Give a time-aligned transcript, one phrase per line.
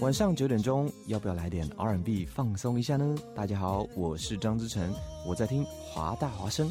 [0.00, 3.14] 晚上九点钟，要不要来点 R&B 放松一下呢？
[3.32, 4.92] 大家好，我是张之成，
[5.24, 6.68] 我在听华大华声。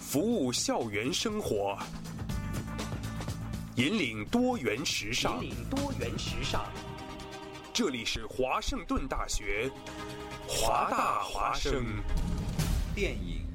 [0.00, 1.76] 服务校园生活，
[3.78, 5.40] 引领多元时尚。
[5.40, 6.66] 引领多元时尚。
[7.72, 9.70] 这里是华盛顿大学，
[10.48, 11.84] 华大华生。
[12.92, 13.46] 电影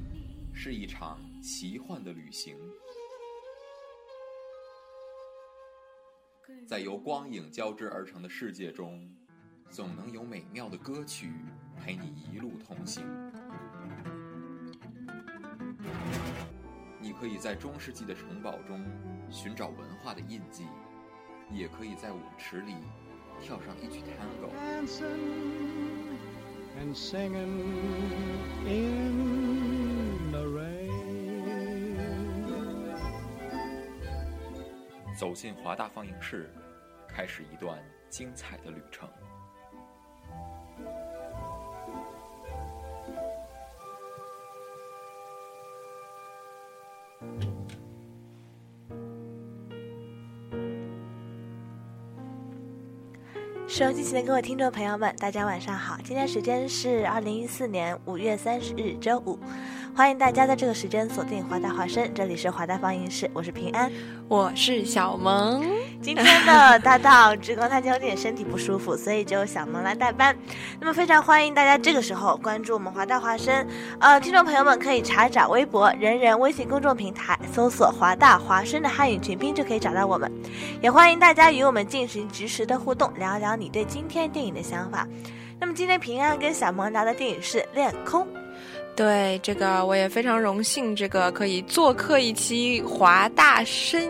[0.54, 2.56] 是一场奇幻的旅行，
[6.66, 9.06] 在由光影交织而成的世界中，
[9.68, 11.34] 总能有美妙的歌曲
[11.78, 13.04] 陪你一路同行。
[17.24, 18.84] 可以在中世纪的城堡中
[19.30, 20.66] 寻找文化的印记，
[21.50, 22.74] 也可以在舞池里
[23.40, 24.50] 跳上一曲 tango。
[35.16, 36.52] 走进华大放映室，
[37.08, 39.08] 开始一段精彩的旅程。
[53.76, 55.98] 收音机前的各位听众朋友们，大家晚上好！
[56.04, 59.36] 今天时间是二零一四年五月三十日周五，
[59.96, 63.88] 欢迎大家在这个时间锁定华大华声，这里是华大放映室，我是平安，
[64.26, 65.64] 我是小萌。
[66.02, 70.36] 今天的搭档志光他今天有点身体不舒服，所以就小萌来代班。
[70.80, 73.64] 那么非常欢迎大家这个时候关注我们华大华声，
[74.00, 80.28] 呃，听众朋友们可以查找微博、人人微信公众平台，搜索华大华声的汉语全拼就可以找到我们。
[80.82, 85.06] 也欢迎大家与我们进行及时的互动，聊聊你对今天电影的想法。
[85.60, 88.26] 那么今天平安跟小萌聊的电影是《恋空》。
[88.96, 94.00] 对这个我也非常荣幸，这个可以做客一期华大声。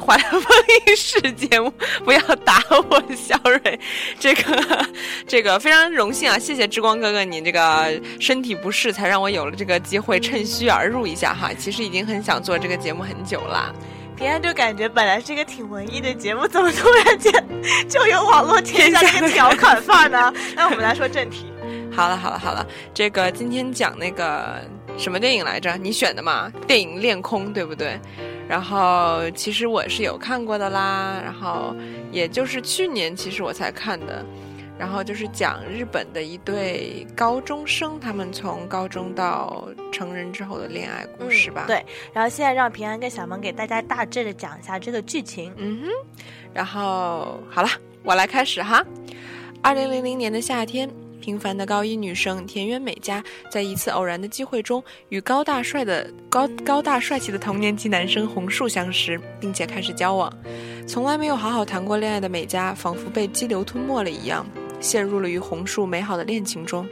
[0.00, 1.72] 华大放映室节目，
[2.04, 3.78] 不要打我，小蕊。
[4.18, 4.86] 这个，
[5.28, 6.36] 这个非常荣幸啊！
[6.36, 11.50] 谢谢之光哥哥，你这个身体不适，才让我有了这个机会趁虚而入一下哈。
[11.56, 13.72] 其实已经很想做这个节目很久了。
[14.16, 17.32] 平安就感觉本来是一个挺文艺的节目，怎么突然间
[17.88, 20.34] 就有网络天下这个调侃范儿呢？
[20.56, 21.46] 那我们来说正题。
[21.96, 24.60] 好了，好了，好了，这个今天讲那个
[24.98, 25.78] 什么电影来着？
[25.78, 26.52] 你选的嘛？
[26.66, 27.98] 电影《恋空》，对不对？
[28.46, 31.74] 然后其实我是有看过的啦，然后
[32.12, 34.22] 也就是去年其实我才看的，
[34.78, 41.64] 然后就是讲日本的一对高中生，他们从高中到成人之后的恋爱故事吧。
[41.66, 41.82] 对，
[42.12, 45.50] 然后现在让平安跟小萌给大家大致的讲一下这个剧情。
[45.56, 45.88] 嗯哼，
[46.52, 47.68] 然后好了，
[48.02, 48.84] 我来开始哈。
[49.62, 50.88] 二零零零年的夏天。
[51.26, 53.20] 平凡的高一女生田园美嘉，
[53.50, 60.32] 在一次偶然的机会中，与高大帅的高高大帅气的同年级男生红树相识，并且开始交往。
[60.86, 64.46] 从来没有好好谈过恋爱的美嘉，仿佛被激流吞没了一样，
[64.78, 66.88] 陷入了与红树美好的恋情中。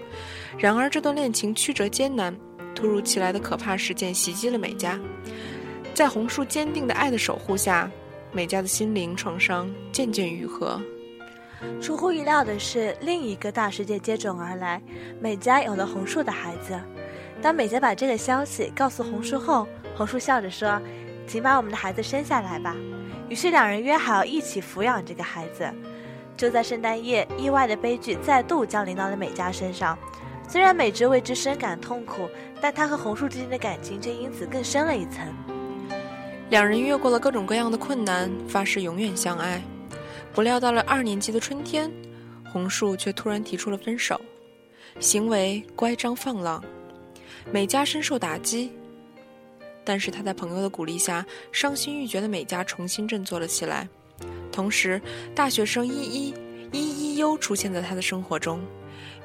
[0.59, 2.37] 然而，这段恋情曲折艰难，
[2.75, 4.99] 突如其来的可怕事件袭击了美嘉。
[5.94, 7.89] 在红树坚定的爱的守护下，
[8.33, 10.83] 美嘉的心灵创伤渐渐愈合。
[11.81, 14.81] 出乎意料的是，另一个大事件接踵而来，
[15.21, 16.81] 美嘉有了红树的孩子。
[17.43, 20.81] 当美嘉把这个消息告诉红树后，红树笑着说
[21.29, 22.75] ：“请把我们的孩子生下来吧。”
[23.29, 25.71] 于是两人约好一起抚养这个孩子。
[26.37, 29.97] 就在圣诞夜，意外的悲剧再度降临到了美嘉身上。
[30.49, 32.29] 虽然美芝为之深感痛苦，
[32.61, 35.27] 但她和红树之间的感情却因此更深了一层。
[36.51, 39.63] 两人越过了各种各样的困难，发誓永远相爱。
[40.34, 41.89] 不料到了二年级的春天，
[42.53, 44.21] 红树却突然提出了分手，
[44.99, 46.62] 行为乖张放浪，
[47.53, 48.73] 美嘉深受打击。
[49.84, 53.88] 但是他在朋友的鼓励下，伤心欲绝的美嘉重新振作了起来。
[54.50, 55.00] 同时，
[55.37, 56.35] 大学生依依
[56.73, 58.61] 依依优出现在他的生活中，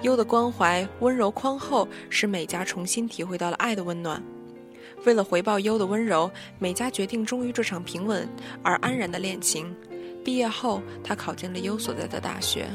[0.04, 4.22] 优的关怀、温柔、宽厚，使美嘉重新体会到了爱的温暖。
[5.06, 6.30] 为了回报优的温柔，
[6.60, 8.30] 美嘉决定忠于这场平稳
[8.62, 9.76] 而安然的恋情。
[10.24, 12.68] 毕业后，他考进了优所在的大学。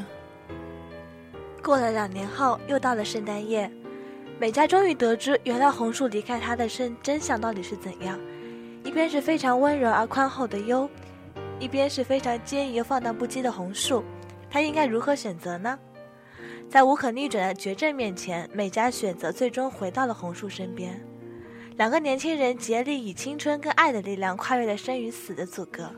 [1.63, 3.71] 过了两年后，又到了圣诞夜，
[4.39, 8.19] 美嘉终于得知，原来红树离开他的真真相到底是怎样。
[8.83, 10.87] 一边是非常温柔而宽厚的优，
[11.59, 14.03] 一边是非常坚毅又放荡不羁的红树，
[14.49, 15.79] 他应该如何选择呢？
[16.69, 21.03] 在无可逆转的绝症面前，美嘉选择最终回到了红树身边。
[21.77, 25.91] 两个年轻人竭力以青春跟爱的力量跨越了生与死的阻隔。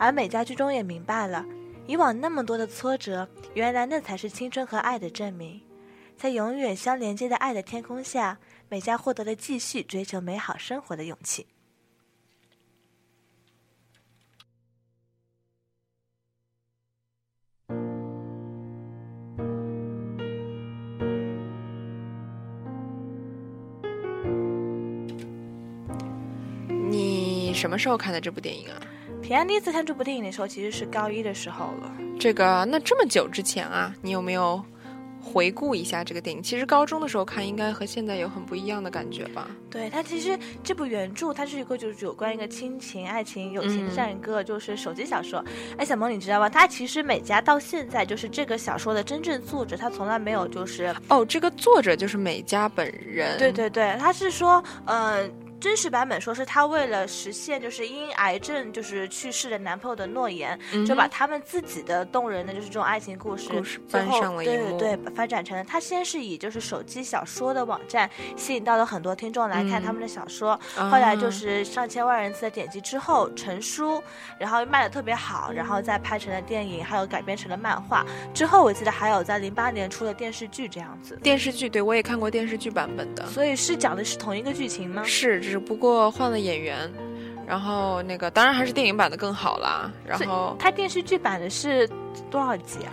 [0.00, 1.44] 而美嘉最终也明白了，
[1.86, 5.60] 以往那么多的挫折，原来那才是青春和爱的证明。
[6.16, 8.38] 在永远相连接的爱的天空下，
[8.70, 11.46] 美嘉获得了继续追求美好生活的勇气。
[26.88, 28.80] 你什么时候看的这部电影啊？
[29.30, 31.94] 平安第一次看这部电影的时候，其实是高一的时候了。
[32.18, 34.60] 这个那这么久之前啊，你有没有
[35.22, 36.42] 回顾一下这个电影？
[36.42, 39.46] 其实高中的时候看，应该和现在有很不一样的感觉吧？
[39.70, 45.44] 对它其实这部原著，它是一个就是有关一个亲情、爱情、友情嗯这样一个就是手机小说。
[45.78, 46.48] 哎，小萌，你知道吗？
[46.48, 53.38] 它其实美嘉到现在就是这个小说的真正作者，他从来没有就是哦，这个作者就是美嘉本人。
[53.38, 55.24] 对对对，他是说，呃，
[55.60, 65.62] 真实版本说是她为了实现就是因癌症就是去世的男朋友的诺言，嗯就把他们自己的动人的就是这种爱情故事，故事最后搬上了对对对发展成了。
[65.62, 74.02] 他先是以就是手机小说的网站吸引到了很多听众来看嗯他们的小说，啊后来就是上千万人次的点击之后成书，
[74.38, 78.06] 然后卖的特别好，然后再拍成了电影，还有改编成了漫画。
[78.32, 81.16] 之后我记得还有在零八年出了电视剧这样子。
[81.22, 83.26] 电视剧，对我也看过电视剧版本的。
[83.26, 85.02] 所以是讲的是同一个剧情吗？
[85.04, 86.88] 是，只不过换了演员，
[87.44, 89.90] 然后那个当然还是电影版的更好啦。
[90.06, 91.88] 然后它电视剧版的是
[92.30, 92.92] 多少集啊？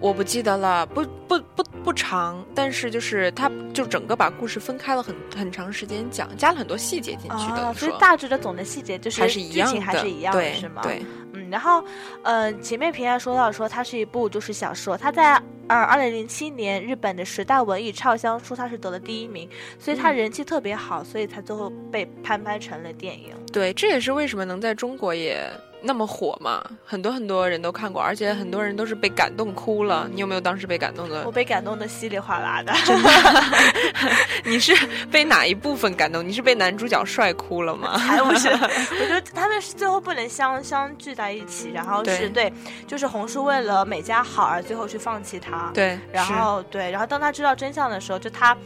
[0.00, 7.68] 我不记得了，不不不不长，但是就是它就整个把故事分开了很很长时间讲，加了很多细节进去的。
[7.68, 10.82] 哦，所以说大致的总的细节就是还是一样的，还是一样的，对是吗？
[10.82, 11.84] 对，嗯，然后，
[12.24, 15.40] 呃，前面平安说到说它是一部就是小说，它在
[15.72, 19.48] 呃二零零七年日本的十大文艺畅销书，他是得了第一名，
[19.78, 23.30] 所以它嗯人气特别好，所以才最后被翻拍成了电影。
[23.50, 25.50] 对，这也是为什么能在中国也
[25.82, 30.08] 那么火嘛，很多很多人都看过，而且很多人都是被感动哭了。
[30.12, 31.32] 你有没有当时被感动的我？
[31.32, 32.72] 被感动的稀里哗啦的，
[34.44, 34.74] 你是
[35.10, 36.26] 被哪一部分感动？
[36.26, 37.96] 你是被男主角帅哭了吗？
[37.98, 38.48] 还不是？
[38.48, 42.52] 我觉得他们是最后不能相相聚在一起，然后是对对，
[42.86, 45.70] 就是红叔为了美嘉好而最后去放弃他。
[45.74, 48.56] 对，然后对，然后当他知道真相的时候，就他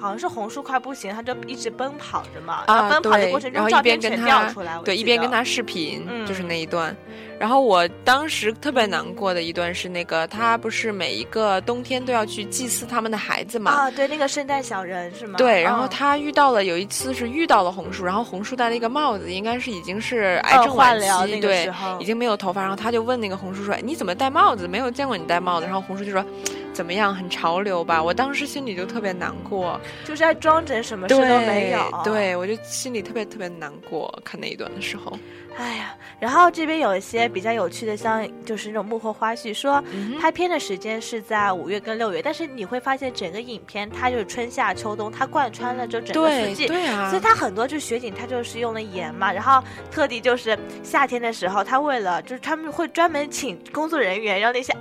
[0.00, 6.96] 好像是红叔快不行，他就一直奔跑着嘛，然后啊，奔跑的过程中照片全掉出来，对，一边跟他视频，就是嗯那一段。
[7.38, 13.72] 然后我当时特别难过的一段是那个，他不是每一个冬天都要去祭祀他们的孩子嘛？
[13.72, 15.38] 啊，对，那个圣诞小人是吗？
[15.38, 22.60] 对，然后嗯他遇到了有一次是遇到了红树，然后红树戴了一个帽子，应该是已经是癌症晚期，对时候，已经没有头发。
[22.60, 24.68] 然后他就问那个红树说：“哎你怎么戴帽子？
[24.68, 26.24] 没有见过你戴帽子。”然后红树就说
[26.72, 35.18] ：“怎么样，很潮流吧？”我当时心里就特别难过，就是在装着，什么事，都没有。，对我就心里特别特别难过，看那一段的时候。
[35.58, 39.84] 哎呀，然后这边有一些比较有趣的，像就是那种幕后花絮，说
[40.18, 46.66] 拍片的时间是在五月跟六月，但是你会发现整个影片它就是春夏秋冬，它贯穿了就整个四季。
[46.66, 54.74] 对啊，所以它很多就是雪景，它就是用了盐嘛，然后特地就是夏天的时候，他为了就是他们会专门请工作人员让那些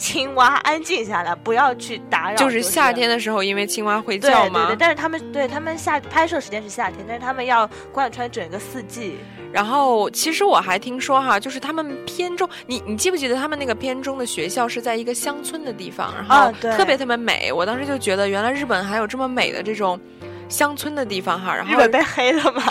[0.00, 2.36] 青蛙安静下来，不要去打扰。
[2.36, 9.16] 就是夏天的时候，因为青蛙会叫嘛对对对，，但是他们对他们夏拍摄时间是夏天，但是他们要贯穿整个四季。
[9.52, 17.52] 然后其实我还听说哈，就是他们片中，你你记不记得他们那个片中的学校是在一个乡村的地方，然后特别特别美。
[17.52, 20.00] 我当时就觉得，原来日本还有这么美的这种
[20.50, 21.56] 乡村的地方哈。
[21.56, 22.62] 然后日本被黑了吗？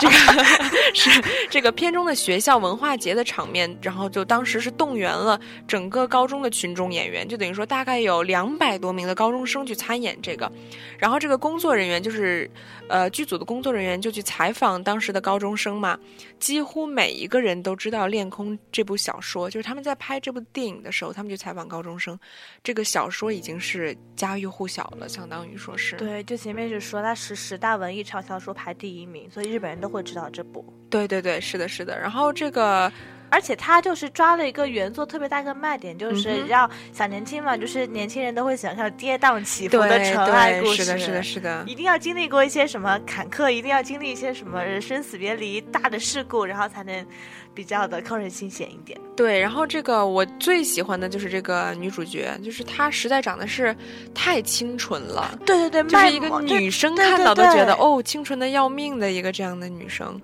[0.94, 1.10] 是
[1.50, 10.50] 这个片中的学校文化节的场面，然后就当时是动员了整个高中的群众演员，就等于说大概有两百多名的高中生去参演这个，
[10.98, 12.50] 然后这个工作人员就是，
[12.88, 15.98] 呃，剧组的工作人员就去采访当时的高中生嘛，
[16.40, 22.18] 几乎每一个人都知道《恋空》这部小说，就是他们在拍这部电影的时候，他们就采访高中生，
[22.64, 25.96] 这个小说已经是家喻户晓了，相当于说是。
[25.96, 30.64] 对，就前面是说它是十大文艺畅销书排第一名，所以日本人都会知道这部。
[30.88, 31.96] 对对对，是的，是的。
[32.00, 32.90] 然后这个
[33.30, 40.84] 而且他就是抓了一个原作特别大一个卖点，就是让小年轻嘛，就是年轻人都会喜欢看跌宕起伏的对纯爱故，事。
[40.84, 41.64] 是的，是的，是的。
[41.66, 47.06] 一定要经历过一些什么坎坷，一定要经历一些什么生死别离、大的事故，然后才能
[47.54, 48.98] 比较的扣人心弦一点。
[49.16, 53.74] 对，然后这个我最喜欢的就是这个女主角，就是她实在长得是
[54.12, 60.20] 太清纯了，对对对，就是一个女生看到都对觉得哦，清纯的要命的一个这样的女生。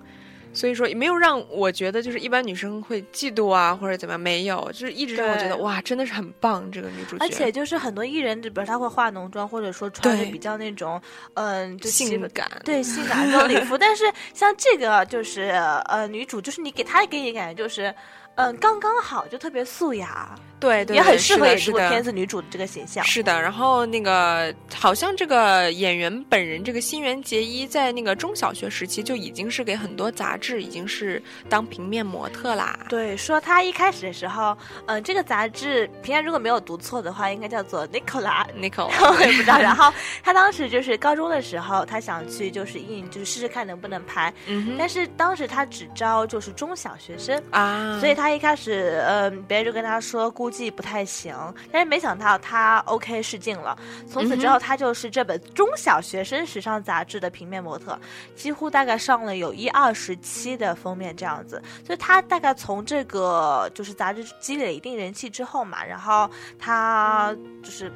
[0.53, 11.01] 所以说也没有让我觉得就是一般女生会嫉妒啊或者怎么样，没有，就是一直让我觉得哇，真的是很棒这个女主角，而且就是很多艺人，比如她会化浓妆，或者说穿的比较那种，
[11.35, 13.77] 嗯，就性感，对性感装礼服。
[13.79, 15.43] 但是像这个就是
[15.85, 17.93] 呃女主，就是你给她给你感觉就是。
[18.37, 20.29] 嗯，刚刚好，就特别素雅，
[20.59, 23.03] 对对，也很适合演这部片子女主的这个形象。
[23.03, 32.77] 是的，然后那个好像这个演员本人，这个新垣结衣，在那个中小学时期就已经是给很多杂志已经是当平面模特啦。
[32.89, 39.57] 对，说她一开始的时候，嗯、这个杂志平安如果没有读错的话，应该叫做 Nicola Nicola， 我也不知道。
[39.61, 39.91] 然后
[40.23, 47.41] 她当时就是高中的时候，她想去就是印，就是试试看能不能拍，嗯哼但是当时她只招就是中小学生。
[47.49, 51.35] 啊，所以她一开始，嗯、别人就跟他说估计不太行，
[51.71, 53.77] 但是没想到他 OK 试镜了。
[54.07, 57.99] 从此之后，他就是这本中小学生时尚杂志的平面模特，
[58.35, 61.61] 几乎大概上了有一二十期的封面这样子。
[61.85, 67.91] 所以他大概从这个就是杂志积累一定人气之后嘛，然后他就是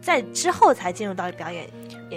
[0.00, 1.68] 在之后才进入到表演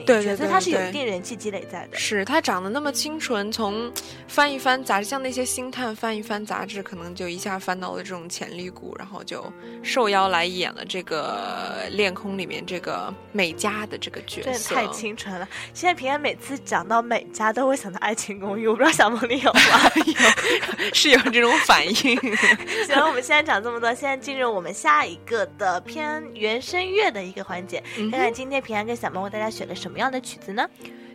[0.05, 1.97] 对所以他是有一定人气积累在的。
[1.97, 3.91] 是他长得那么清纯，从
[4.27, 9.45] 翻一翻杂志，像那些星探翻一翻杂志，可能就一下翻到了这种潜力股，然后就
[9.83, 14.75] 受邀来演了这个《恋空》里面这个美嘉的这个角色。
[14.75, 15.47] 太清纯了！
[15.73, 19.61] 现在平安每次讲到美嘉，都会想到《爱情公寓》，我不知道小梦你有吗？
[20.05, 21.93] 有是有这种反应。
[22.87, 30.65] 行，我们现在讲这么多，现在进入我们下一个的偏原声乐的一个环节，嗯看看今天平安跟小梦为大家选了什么样的曲子呢？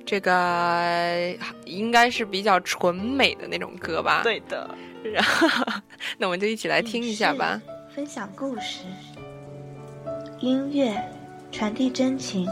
[0.04, 1.34] 这个
[1.64, 4.68] 应该是比较纯美的那种歌吧？，对的，
[5.02, 5.48] 然后
[6.18, 7.58] 那我们就一起来听一下吧。
[7.94, 8.84] 分享故事，
[10.38, 10.94] 音乐
[11.50, 12.46] 传递真情，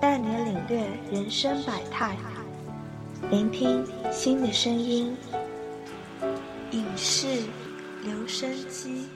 [0.00, 2.16] 带你领略人生百态，
[3.30, 5.16] 聆听新的声音。
[6.70, 7.26] 影视
[8.04, 9.07] 留声机。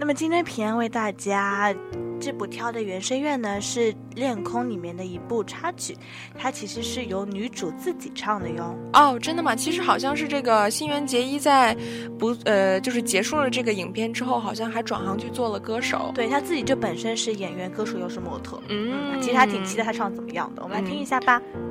[0.00, 1.74] 那么今天平安为大家
[2.20, 5.96] 这部挑的原声乐呢，是《恋空》里面的一部插曲，
[6.36, 8.78] 它其实是由女主自己唱的哟。
[8.92, 9.56] 哦，真的吗？
[9.56, 11.76] 其实好像是这个新垣结衣在
[12.16, 16.12] 不呃，就是结束了这个影片之后，好像还转行去做了歌手。
[16.14, 20.62] 对她自己就本身是演员、歌手又是模特，嗯，其实还挺期待她唱怎么样的。
[20.62, 21.42] 我们来听一下吧。
[21.54, 21.67] 目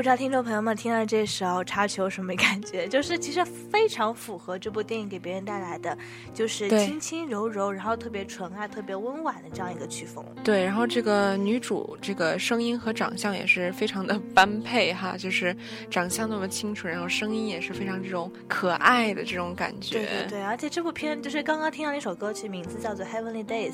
[0.00, 2.86] 不知道听众朋友们听了这首插曲有什么感觉？
[2.88, 5.94] 就是其实非常符合这部电影给别人带来的，
[6.32, 10.24] 就是轻轻柔柔，然后特别纯爱、特别温婉的这样一个曲风。
[10.42, 15.54] 对，然后这个女主这个声音和长相也是非常的 般配哈，就是
[15.90, 19.98] 长相那么清纯，然后声音也是非常这种可爱的这种感觉。
[19.98, 23.72] 对对对，而且这部片就是刚刚听到那首歌曲，名字叫做《Heavenly Days》，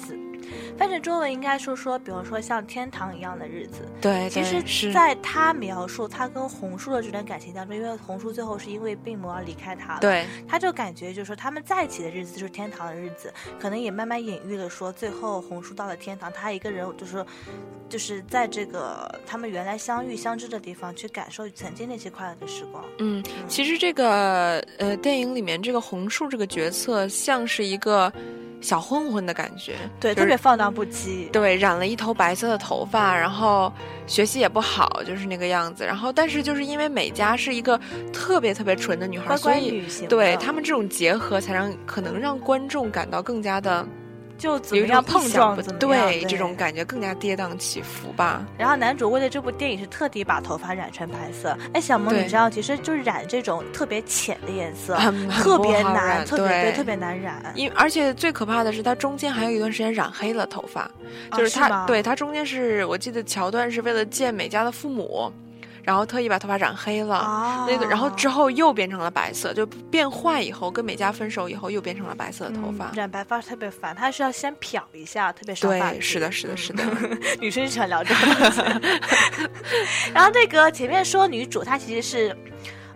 [0.78, 3.88] 翻成中文应该说说，比如说像天堂一样的日子。
[4.00, 17.26] 对其实在他描述他跟红树的这段感情当中，因为红树最后是因为病魔而离开他了，，对他就感觉就是说他们在一起的日子就是天堂的日子，可能也慢慢隐喻了说最后红树到了天堂，他一个人就是说，
[17.88, 22.85] 就是在这个他们原来相遇相知的地方去感受曾经那些快乐的时光。
[22.98, 28.12] 嗯，其实这个呃电影里面这个红树这个角色像是一个
[28.60, 31.30] 小混混的感觉，对，就是特别放荡不羁。
[31.30, 33.72] 对，染了一头白色的头发，然后
[34.06, 35.84] 学习也不好，就是那个样子。
[35.84, 37.78] 然后，但是就是因为美嘉是一个
[38.12, 43.86] 特别特别纯的女孩，乖乖所以对的他们这种结合，才让可能让观众感到更加的
[44.38, 48.44] 就怎么样碰撞怎么样对这种感觉更加跌宕起伏吧。
[48.59, 51.57] 然后男主为了这部电影是特地把头发染成白色。
[51.72, 54.96] 哎，小萌，你知道，其实就是染这种特别浅的颜色，
[55.42, 57.53] 特别难，特别对特别难染。
[57.55, 60.83] 因而且最可怕的是，他中间还有一段时间染黑了头发，
[61.31, 65.33] 啊就是他、是对他中间是我记得桥段是为了见美嘉的父母，
[65.87, 67.14] 然后特意把头发染黑了。
[67.14, 72.96] 啊，那个，然后之后又变成了白色，就变坏以后，跟美嘉分手以后又变成了白色的头发嗯。
[72.96, 76.83] 染白发特别烦，他是要先漂一下，特别伤发对，是的，是的，是的。
[77.40, 78.81] 女生喜欢聊这个。
[80.12, 82.37] 然后那个前面说女主她其实是，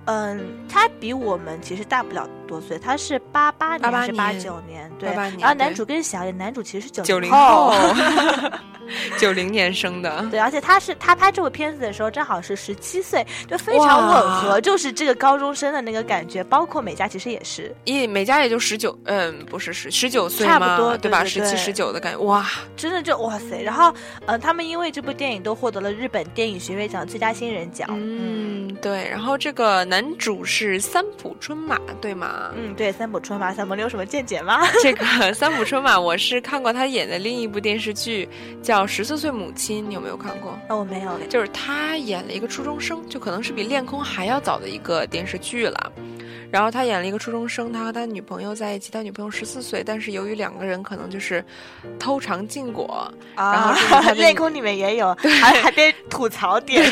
[0.07, 4.91] 嗯，她比我们其实大不了多岁，他是八八年88还是八九年？
[4.99, 5.09] 对。
[5.11, 7.71] 88年对然后男主更小一点，男主其实是九九零后。
[7.71, 7.95] 后，
[9.19, 10.27] 九零年生的。
[10.31, 16.43] 对，而且他是他拍这部片子的时候正好是十七岁，就非常吻合，就是这个高中生的那个感觉。
[16.45, 21.25] 包括美嘉其实也是，一美嘉也就十九，嗯，不是十十九岁差不，多对吧？
[21.25, 22.45] 十七、十九的感觉，哇，
[22.77, 23.63] 真的就哇塞。
[23.63, 23.95] 然后，
[24.27, 27.87] 呃，他们因为这部电影都获得了日本电影学院奖最佳新人奖。
[27.93, 29.09] 嗯嗯，对。
[29.09, 32.40] 然后这个男主是三浦春马，对吗？
[32.55, 34.61] 嗯，对，三浦春马，小萌，你有什么见解吗？
[34.83, 38.29] 这个三浦春马，我是看过他演的另一部电视剧，
[38.63, 40.59] 叫《十四岁母亲》，你有没有看过？
[40.69, 41.19] 哦，我没有。
[41.29, 45.93] 就是他演了一个初中生，就可能是比《恋空》还要早的一个电视剧了。
[46.51, 51.45] 然后他演了一个初中生，他和他女朋友在一起，他女朋友十四岁，但是由于两个人可能就是
[51.97, 56.83] 偷尝禁果，然后恋空里面也有，还还被吐槽 点。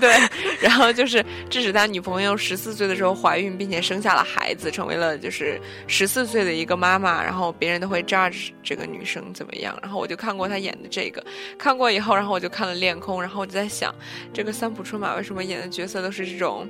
[0.00, 0.10] 对，
[0.60, 7.22] 然后就是致使他女朋友十四岁的时候怀孕，并且生下了孩子，成为了就是十四岁的一个妈妈。
[7.22, 9.78] 然后别人都会 judge 这个女生怎么样。
[9.82, 11.24] 然后我就看过她演的这个，
[11.58, 13.94] 看过以后，然后我就看了《恋空》，然后我就在想，
[14.32, 16.68] 这个三浦春马为什么演的角色都是这种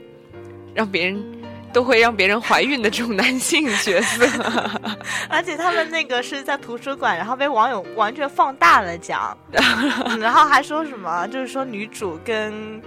[0.75, 1.46] 让别人。
[1.77, 4.27] 都会让别人怀孕的这种男性角色，
[5.29, 12.81] 而且他们那个是在图书馆，然后被网友完全放大了讲， 嗯然后还说什么，就是说女主跟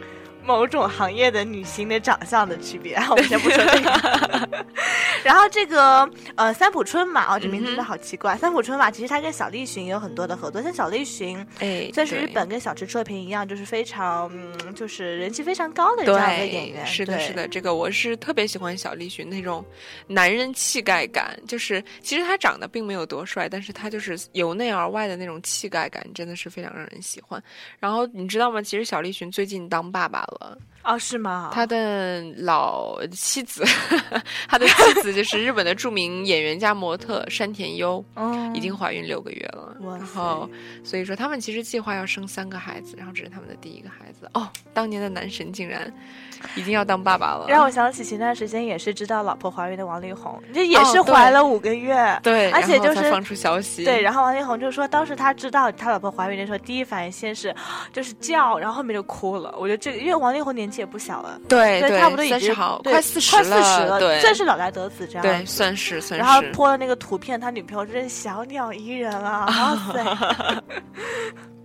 [0.50, 2.96] 某种行业的女星的长相的区别。
[3.12, 4.50] 我们先不说这个。
[5.24, 8.36] 然后这个呃三浦春马哦，这名字真的好奇怪。
[8.36, 16.84] 三浦春马其实他跟小栗旬也有很多的合作，像小栗旬哎，算是日本跟小池彻平一样，就是非常嗯，就是人气非常高的这样一个演员。
[16.88, 19.64] 是的，是的，这个我是特别喜欢小栗旬那种
[20.08, 27.42] 男人气概感，就是其实他长得并没有多帅，但是他就是由内而外的那种气概感，真的是非常让人喜欢。
[27.78, 28.62] 然后你知道吗？
[28.62, 30.39] 其实小栗旬最近当爸爸了，
[30.84, 31.52] 哦，是吗？
[31.54, 33.64] 他的老妻子，
[34.48, 38.04] 他的妻子就是日本的著名演员加模特山田优。
[38.16, 40.50] 嗯已经怀孕六个月了，然后
[40.84, 44.30] 所以说他们其实计划要生三个孩子，然后这是他们的第一个孩子。
[44.34, 45.94] 哦，当年的男神竟然
[46.56, 52.20] 已经要当爸爸了，让我想起前段时间也是知道老婆怀孕的王力宏，这也是怀了五个月。
[52.24, 57.54] 对，而且就是放出消息，对，然后王力宏就说，当时他知道他老婆怀孕的时候，第一反应先是
[57.92, 59.54] 就是叫，然后后面就哭了。
[59.60, 65.22] 我觉得这个，因为王力宏年纪也不小了，对对，差不多已经三十好，快四十快四十了，对，算是老来得子这样。
[65.22, 66.26] 对，算是算是。
[66.26, 69.46] 然后泼了那个图片，他女朋友真是小鸟依人啊！
[69.48, 70.64] 哇塞！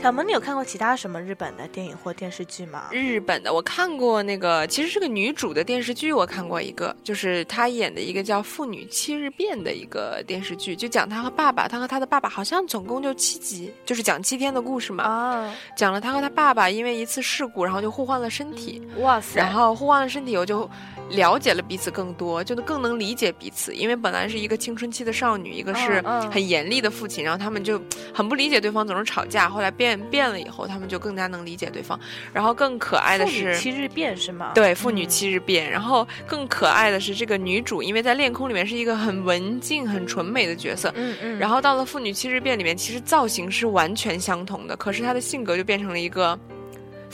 [0.00, 2.88] 小萌，你有看过其他什么日本的电影或电视剧吗？
[2.92, 19.40] 日本的，我看过那个，其实是个女主的电视剧，我看过一个，就是她演的一个叫《妇女七日变》的一个电视剧，就讲她和爸爸，她和她的爸爸好像总共就七集，就是讲七天的故事嘛，啊，讲了她和她爸爸因为一次事故，然后就互换了身体，哇塞！
[19.40, 20.68] 然后互换了身体，我就
[21.10, 23.74] 了解了彼此更多，就能更能理解彼此。
[23.74, 27.80] 因为本来是一个青春期的少女，一个是很严厉的父亲，然后他们就
[28.12, 29.48] 很不理解对方，总是吵架。
[29.48, 31.98] 后来变变了以后，他们就更加能理解对方。
[32.32, 34.52] 然后更可爱的妇女是，七日变是吗？
[34.54, 35.70] 对，父女嗯七日变。
[35.70, 40.92] 然后更可爱的是，这个女主，因为在恋空里面是一个很文静、很纯美的角色。
[40.96, 46.38] 嗯嗯，然后到了《父女七日变》里面，其实造型是完全相同的，可是她的性格就变成了一个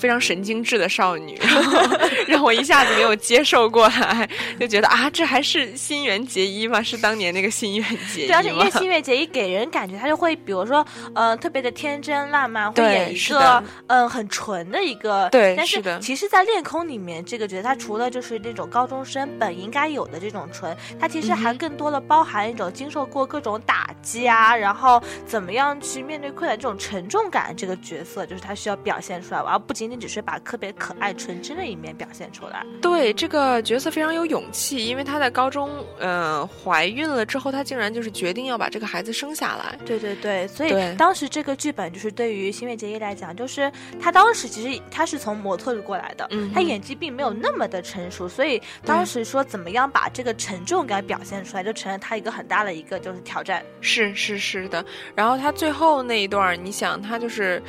[0.01, 4.27] 非常神经质的少女，然 后让我一下子没有接受过来，
[4.59, 6.83] 就觉得啊，这还是新垣结衣吗？
[6.83, 8.71] 是当年那个新垣结衣对，而且因为？
[8.71, 10.85] 新垣结衣给人感觉她就会，比如说，
[11.15, 15.29] 呃，特别的天真烂漫，会演一个嗯很纯的一个。
[15.31, 32.65] 对但是的其实，在恋空里面，这个角色他除了就是那种高中生本应该有的这种纯，他其实还更多的包含一种经受过各种打击啊，然后怎么样去面对困难这种沉重感，这个角色就是他需要表现出来，而不仅仅只是把特别可爱纯真的一面表现出来。
[32.81, 39.77] 对这个角色非常有勇气，因为她在高中呃怀孕了之后，她竟然就是决定要把这个孩子生下来。
[39.85, 53.65] 对对对，所以当时这个剧本就是对于新月结衣来讲，就是她当时其实她是从模特儿过来的，嗯她演技并没有那么的成熟，所以当时说怎么样把这个沉重感表现出来，就成了她一个很大的一个就是挑战。
[53.81, 57.63] 是是是的，然后她最后那一段，你想她就是，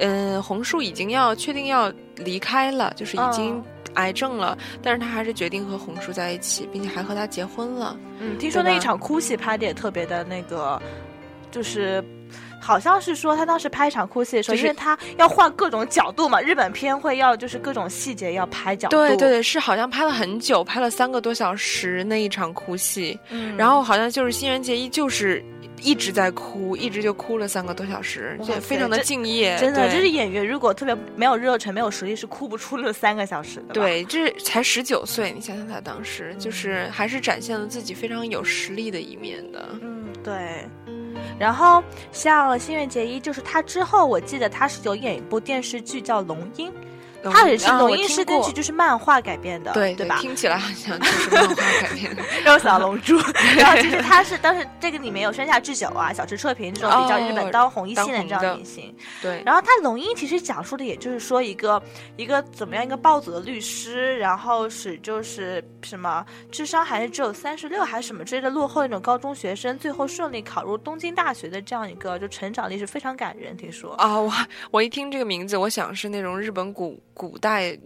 [0.00, 7.96] 嗯、红树已经要确定要离开了，就是已经嗯癌症了，但是他还是决定和红叔在一起，并且还和他结婚了。
[8.20, 10.80] 嗯，听说那一场哭戏拍的也特别的那个，
[11.50, 12.04] 就是。
[12.60, 18.96] 好像是说他当时拍一场哭戏的时候，就是因为他要换各种角度嘛，日本片会要就是各种细节要拍角度。
[18.96, 25.42] 对对对，是好像拍了很久，拍了三个多小时那一场哭戏，嗯然后好像就是新垣结衣就是
[25.82, 33.74] 一直在哭，一直就哭了三个多小时，就非常的敬业，真的，对就是演员如果特别没有热忱、没有实力，是哭不出那三个小时的。
[33.74, 39.68] 对，这才十九岁，你想想他当时就是还是展现了自己非常有实力的一面的。
[39.80, 40.66] 嗯，对。
[41.38, 46.70] 然后像新垣结衣，就是她之后，我记得她是有演一部电视剧叫《龙樱》，
[47.24, 50.18] 她也是《啊龙樱》是根据就是漫画改编的，对对吧？
[50.20, 52.22] 听起来好像就是 漫画改编的。
[52.44, 53.18] 然后小龙珠。
[53.58, 58.94] 然后其实他是当时这个里面有山下智久啊、小池彻平这种比较日本哦当红一线的这样的明星。
[59.20, 61.82] 对，然后他《龙樱》其实讲述的也就是说一个
[62.16, 73.56] 一个怎么样一个暴走的律师，然后是就是什么智商还是只有三十六还是什么之类的落后那种高中学生，最后顺利考入东京大学的这样一个就成长历史非常感人。
[73.58, 74.32] 听说啊，我
[74.70, 77.76] 我一听这个名字，我想是那种日本古古代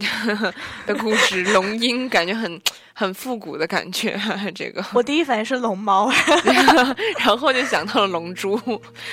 [0.85, 2.61] 的故事， 龙樱，感觉很
[2.93, 4.15] 很复古的感觉。
[4.53, 6.11] 这个，我第一反应是龙猫，
[7.17, 8.61] 然后就想到了龙珠。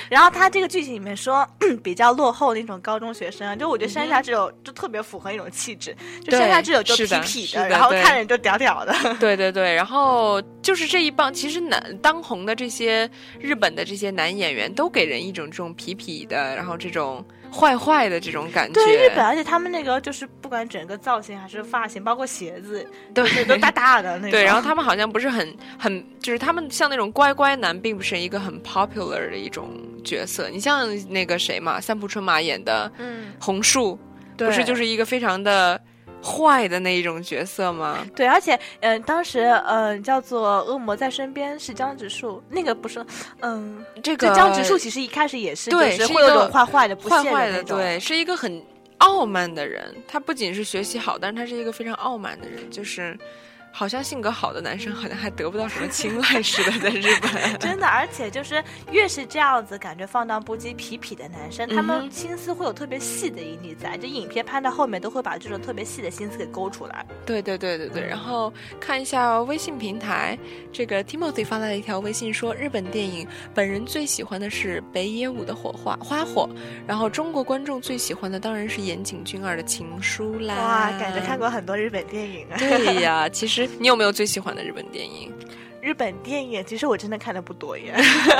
[0.07, 1.45] 然后他这个剧情里面说
[1.83, 8.95] 比较落后那种高中学生啊，就我觉得山下智友就特别符合一种气质，就山下智友就痞痞的，的然后看着就屌屌的。
[9.19, 18.73] 对对对，然后就是这一帮，其实男当红的这些日本的这些男演员，都给人一种这种痞痞的，然后这种坏坏的这种感觉。
[18.73, 24.31] 对日本，而且他们那个就是不管整个造型还是发型，包括鞋子，对就是都大大的那种。
[24.31, 29.69] 对，然后他们好像不是很很，就是他们像那种乖乖男，并不是一个很 popular 的一种
[30.03, 30.49] 角色。
[30.49, 33.99] 你像那个谁嘛，三浦春马演的嗯，红树，
[34.37, 35.79] 对不是就是一个非常的
[36.23, 38.05] 坏的那一种角色吗？
[38.15, 43.05] 对，而且嗯、呃当时嗯、呃叫做《恶魔在身边》是江直树，那个不是
[43.41, 47.63] 嗯，这个江直树其实一开始也是对就是会有种坏坏的、不屑坏坏的。
[47.63, 48.61] 对，是一个很
[48.99, 49.83] 傲慢的人。
[50.07, 53.17] 他不仅是学习好，但是他是一个非常傲慢的人，就是
[53.71, 57.59] 好像性格好的男生好像还得不到什么青睐似的，在 日本。
[57.59, 67.05] 真的，而且就是越是这样子感觉放荡不羁、痞痞的男生，他们心思会有特别细的一粒在，就影片拍到后面都会把这种特别细的心思给勾出来。
[67.25, 70.37] 对对对对对，然后看一下微信平台，
[70.71, 76.49] 这个 Timothy 发来了一条微信说，日本电影本人最喜欢的是北野武的火花花火，
[76.85, 80.55] 然后中国观众最喜欢的当然是岩井俊二的情书啦。
[80.55, 82.57] 哇，感觉看过很多日本电影啊。
[82.57, 85.31] 对呀，其实你有没有最喜欢的日本电影？
[85.81, 87.93] 日本电影其实我真的看的不多耶。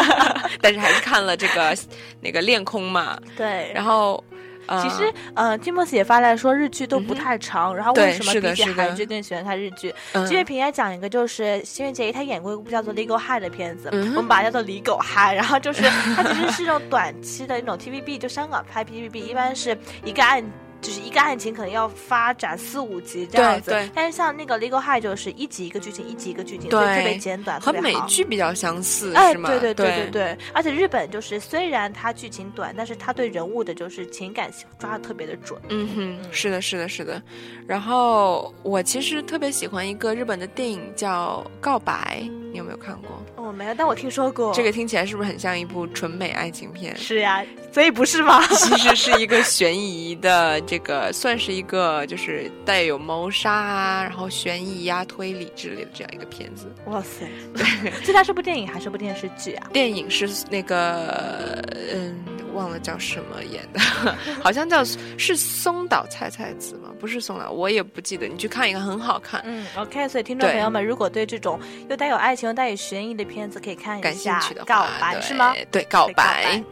[0.62, 1.76] 但是还是看了这个
[2.20, 4.24] 那个恋空嘛，对，然后。
[4.68, 9.94] 呃其实，呃，Timothy 也发来说日剧都不太长，然后为什么比起韩剧更喜欢看日剧？
[10.14, 15.82] 嗯这位平也讲一个就是新垣结衣，她演过一部叫做《Legal High》的片子，嗯我们把它叫做《李狗嗨》，然后就是
[16.16, 20.42] 它其实是这种短期的那种 TVB，就香港拍 TVB，一般是一个案。
[20.82, 23.72] 就是一个案情可能要发展四五集这样子。
[23.72, 27.96] 对对但是像那个 Legal High 就是一集一个剧情，一集一个剧情，对所以特别简短，和美。
[28.08, 29.48] 剧比较相似，哎，是吗？
[29.48, 35.62] 对对对对对对，而且日本就是虽然它剧情短，但是它对人物的就是情感抓的特别的准。
[35.70, 37.22] 嗯哼，是的，是的，是的。
[37.67, 43.22] 然后我其实特别喜欢一个日本的电影叫《告白》，你有没有看过？
[43.36, 46.96] 哦，没有，但我听说过这个听起来是不是很像一部纯美爱情片？
[46.98, 48.41] 是呀，所以不是吗？
[48.50, 56.74] 其实是一个悬疑的，这个算是一个就是带有谋杀啊，然后悬疑呀、推理之类的这样一个片子。
[56.86, 57.28] 哇塞，
[58.06, 59.68] 所以它是部电影还是部电视剧啊？
[59.74, 61.62] 电影是那个
[61.94, 63.82] 嗯，忘了叫什么演的，
[64.42, 64.82] 好像叫
[65.18, 66.90] 是松岛菜菜子吗？
[67.02, 68.26] 不是松岛，我也不记得。
[68.26, 69.42] 你去看一个，很好看。
[69.44, 75.54] 嗯，OK，所以听众朋友们，如果对这种又带有爱情又带有悬疑的片子，可以看一感兴下趣的《告白》是吗？
[75.70, 76.64] 对，告白。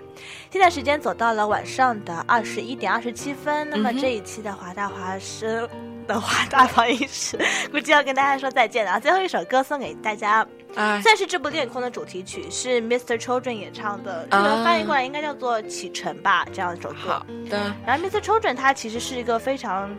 [0.52, 5.68] 现在时间走到了晚上的二十一点二十七分，那么这一期的华大华生
[6.08, 7.38] 的华大放映室，
[7.72, 9.00] 估计要跟大家说再见了。
[9.00, 13.18] 最后一首歌送给大家，哎，算是这部电影空的主题曲，是 Mr.
[13.20, 17.26] Children 演唱的，日啊文翻译过来应该叫做《启程》吧，这样一首歌好。
[17.50, 18.20] 的，然后 Mr.
[18.20, 19.96] Children 他其实是一个非常，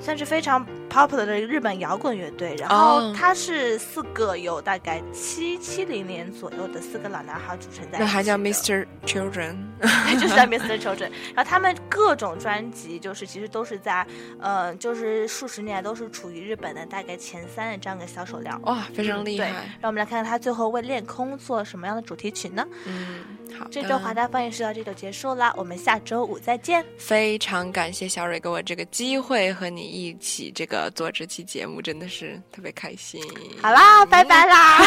[0.00, 2.54] 算是非常 popular 的日本摇滚乐队。
[2.58, 8.86] 然后哦他是四个有大概七七零年左右的四个老男孩组成在一起的，那还叫 Mr.
[9.06, 9.56] Children。
[10.20, 10.78] 就是叫 Mr.
[10.78, 11.10] Children。
[11.34, 14.06] 然后他们各种专辑就是其实都是在，
[14.38, 18.60] 呃，就是数十年来都是处于日本的大概前三的这样一个销售量。
[18.62, 19.52] 哇，非常厉对，害。
[19.80, 22.66] 让我们来看看他最后为恋空做什么样的主题曲呢？
[22.86, 23.66] 嗯，好。
[23.70, 26.84] 这周华大放映室到这里就结束了，我们下周五再见。
[26.98, 33.22] 非常感谢小蕊给我这个机会和你一起这个做这期节目，真的是特别开心。
[33.62, 34.80] 好啦，拜拜啦。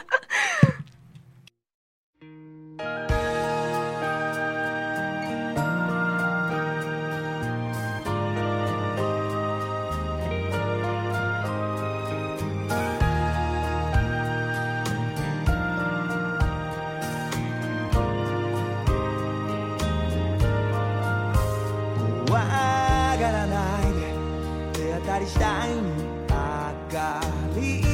[25.06, 26.26] That is dying.
[26.30, 27.93] I